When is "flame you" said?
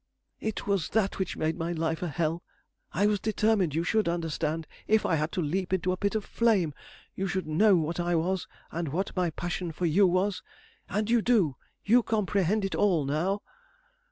6.25-7.27